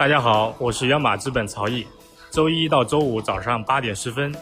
[0.00, 1.86] 大家好，我是央马资本曹毅。
[2.30, 4.34] 周一到周五早上八点十分，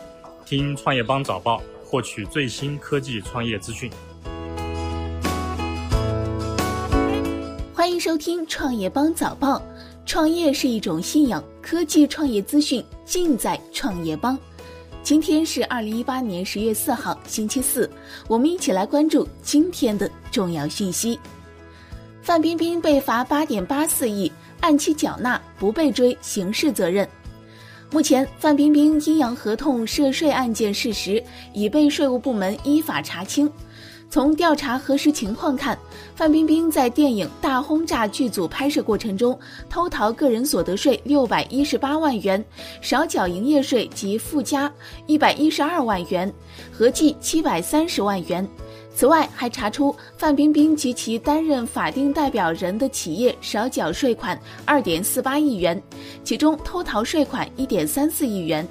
[0.47, 3.91] 听创业邦早报，获取最新科技创业资讯。
[7.75, 9.61] 欢迎收听创业邦早报。
[10.07, 14.39] 创业是一种信仰，科技创业资讯尽在创业邦。
[15.03, 17.91] 今天是二零一八年十月四号，星期四。
[18.29, 21.19] 我们一起来关注今天的重要讯息。
[22.23, 24.31] 范冰冰被罚八点八四亿。
[24.61, 27.09] 按期缴纳不被追刑事责任。
[27.91, 31.23] 目前，范冰冰阴阳合同涉税案件事实
[31.55, 33.51] 已被税务部门依法查清。
[34.11, 35.79] 从调查核实情况看，
[36.15, 42.43] 范冰冰在电影《大轰炸》剧组拍摄过程中偷逃个人所得税六百一十八万元，
[42.81, 44.73] 少缴营业税及附加
[45.07, 46.33] 一百一十二万元，
[46.73, 48.47] 合计七百三十万元。
[48.95, 55.81] 此外，还查出范冰冰及其担任法定代表人的企业少缴税款二点四八亿元，
[56.25, 58.67] 其中偷逃税款一点三四亿元。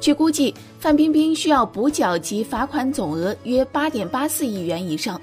[0.00, 5.20] 据估计，范冰冰需要补缴及罚款总额约八点八四亿元以上。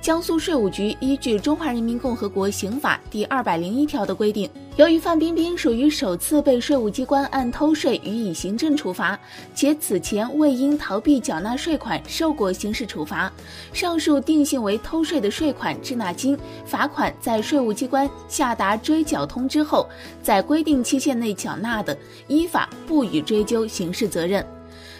[0.00, 9.18] 江苏税务局依据《中华人民共和国刑法》第二百零一条的规定，由于范冰冰属于首次被税务机关按偷税予以行政处罚，
[9.54, 13.30] 且此前未因逃避缴纳税款受过刑事处罚，
[13.72, 19.86] 上述定性为偷税的税款滞纳金、罚款在税务机关下达追缴通知后，
[20.22, 21.96] 在规定期限内缴纳的，
[22.28, 24.46] 依法不予追究刑事责任。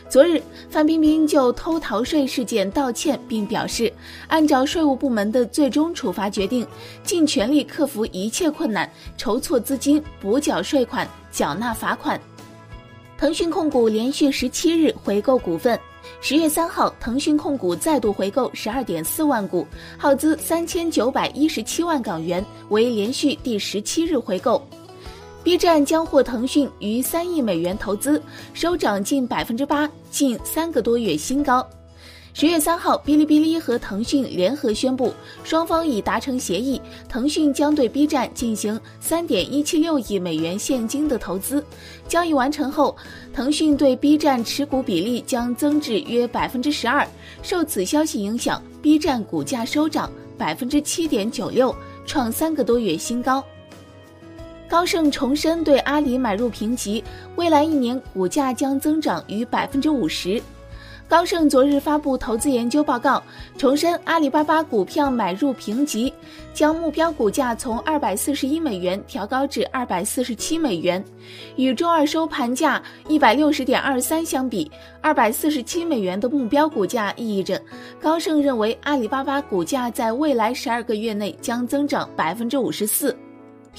[0.09, 3.93] 昨日，范冰冰就偷逃税事件道歉，并表示，
[4.27, 6.67] 按照税务部门的最终处罚决定，
[7.03, 12.19] 尽全力克服一切困难，筹措资金补缴税款、缴纳罚款。
[13.19, 15.79] 腾讯控股连续十七日回购股份，
[16.23, 19.67] 十月三号，腾讯控股再度回购十二点四万股，
[19.99, 24.67] 耗资三千九百一十七万港元，为连续第十七日回购。
[25.49, 31.67] B 站将获腾讯逾三亿美元投资，收涨近百分之八，近三个多月新高。
[32.35, 35.11] 十月三号，哔哩哔哩和腾讯联合宣布，
[35.43, 36.79] 双方已达成协议，
[37.09, 41.65] 腾讯将对 B 站进行三点一七六亿美元现金的投资。
[42.07, 42.95] 交易完成后，
[43.33, 47.09] 腾讯对 B 站持股比例将增至约百分之十二。
[47.43, 51.75] 受此消息影响，B 站股价收涨百分之七点九六，
[52.05, 53.43] 创三个多月新高。
[54.69, 57.03] 高盛重申对阿里买入评级，
[57.37, 60.41] 未来一年股价将增长逾百分之五十。
[61.09, 63.23] 高盛昨日发布投资研究报告，
[63.57, 66.13] 重申阿里巴巴股票买入评级，
[66.53, 71.03] 将目标股价从二百四十一美元调高至二百四十七美元。
[71.57, 77.59] 与周二收盘价一百六十点二三相比，二百四十七美元的目标股价意味着
[77.99, 83.17] 高盛认为阿里巴巴股价在未来十二个月内将增长百分之五十四。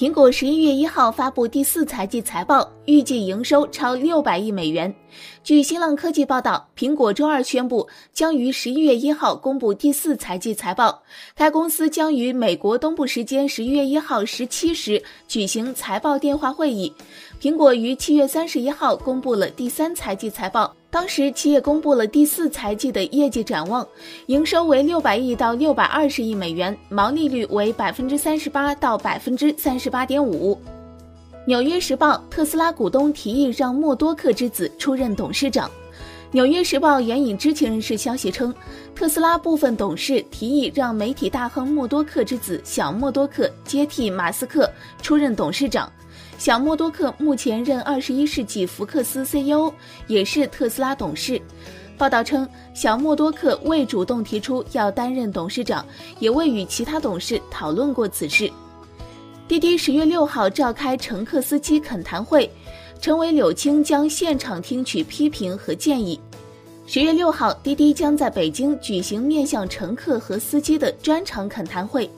[0.00, 4.94] 苹果十一月一号发布第四财季财报，预计营收超六百亿美元。
[5.42, 11.02] 据新浪科技报道，苹果周二宣布将于十一月一号公布第四财季财报。
[11.34, 16.92] 该公司将于美国东部时间十一月一号十七时举行财报电话会议。
[17.40, 20.74] 苹果于七月三十一号公布了第三财季财报。
[20.92, 23.86] 当时，企业公布了第四财季的业绩展望，
[24.26, 30.58] 营收为六百亿到六百二十亿美元，毛利率为百分之三十八到百分之三十八点五。
[31.50, 35.68] 纽约时报：特斯拉股东提议让默多克之子出任董事长。
[36.30, 38.54] 纽约时报援引知情人士消息称，
[38.94, 44.70] 特斯拉部分董事提议让媒体大亨默多克之子小默多克接替马斯克
[45.02, 45.92] 出任董事长。
[46.38, 49.72] 小默多克目前任二十一世纪福克斯 CEO，
[50.06, 51.42] 也是特斯拉董事。
[51.98, 55.84] 报道称，小默多克未主动提出要担任董事长，
[56.20, 58.48] 也未与其他董事讨论过此事。
[59.50, 62.48] 滴滴十月六号召开乘客司机恳谈会，
[63.00, 66.20] 陈伟柳青将现场听取批评和建议。
[66.86, 72.10] 十月六号，滴滴将在北京举行面向乘客和司机的专场恳谈会。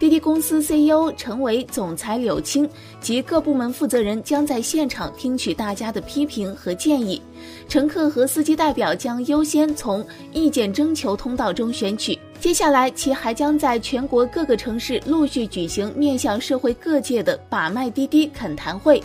[0.00, 2.68] 滴滴公司 CEO 陈伟、总裁柳青
[3.00, 7.22] 及各部门负责人将在现场听取大家的批评和建议。
[7.68, 12.18] 乘客和司机代表将优先从意见征求通道中选取。
[12.40, 19.00] 接下来，其还将在全国各个城市陆续举行面向社会各界的把脉滴滴恳谈会。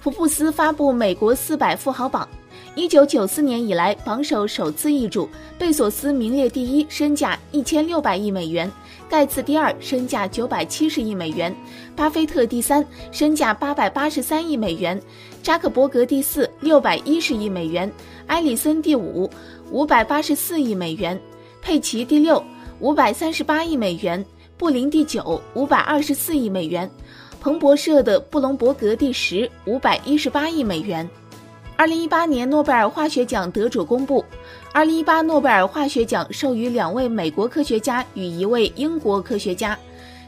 [0.00, 2.26] 福布斯发布美国四百富豪榜。
[2.76, 5.26] 一九九四年以来，榜首首次易主，
[5.58, 8.68] 贝索斯名列第一，身价一千六百亿美元；
[9.08, 11.50] 盖茨第二，身价九百七十亿美元；
[11.96, 14.94] 巴菲特第三，身价八百八十三亿美元；
[15.42, 17.90] 扎克伯格第四，六百一十亿美元；
[18.26, 19.30] 埃里森第五，
[19.70, 21.18] 五百八十四亿美元；
[21.62, 22.44] 佩奇第六，
[22.80, 24.22] 五百三十八亿美元；
[24.58, 26.86] 布林第九，五百二十四亿美元；
[27.40, 31.08] 彭博社的布隆伯格第十，五百一十八亿美元。
[31.78, 34.24] 二零一八年诺贝尔化学奖得主公布，
[34.72, 39.78] 二零一八诺贝尔化学奖授予两位美国科学家与一位英国科学家。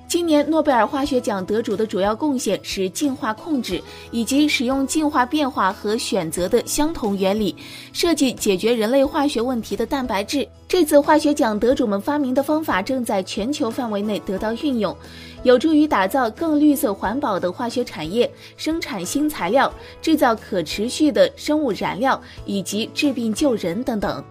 [0.09, 3.79] 今年诺贝尔化学奖得主的主要贡献是进化控制，
[4.11, 7.55] 以及使用进化变化和选择的相同原理，
[7.93, 10.49] 设计解决人类化学问题的蛋白质。
[10.67, 14.97] 这次化学奖得主们发明的方法正在全球范围内得到运用，
[15.43, 19.71] 有助于打造更绿色环保的化学产业，生产新材料，
[20.01, 24.25] 制造可持续的生物燃料，以及治病救人等等。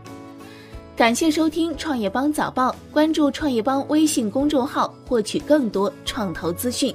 [0.97, 6.91] 感谢收听创业邦早报，关注创业邦微信公众号，获取更多创投资讯。